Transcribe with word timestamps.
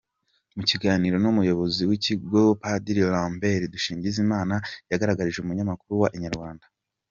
Mu 0.55 0.63
kiganiro 0.69 1.15
n’umuyobozi 1.19 1.81
w’ikigo, 1.89 2.41
Padiri 2.61 3.01
Lambert 3.13 3.63
Dusingizimana, 3.73 4.55
yagaragarije 4.91 5.39
umunyamakuru 5.41 5.93
wa 6.03 6.09
Inyarwanda. 6.17 6.65